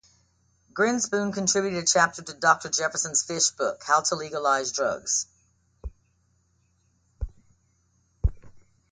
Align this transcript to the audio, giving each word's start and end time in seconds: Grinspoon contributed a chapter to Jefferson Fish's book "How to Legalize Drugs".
Grinspoon 0.73 1.31
contributed 1.31 1.83
a 1.83 1.85
chapter 1.85 2.23
to 2.23 2.33
Jefferson 2.71 3.13
Fish's 3.13 3.51
book 3.51 3.83
"How 3.83 4.01
to 4.01 4.15
Legalize 4.15 4.71
Drugs". 4.71 5.27